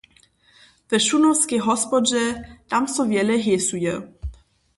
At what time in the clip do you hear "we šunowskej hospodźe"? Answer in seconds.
0.89-2.19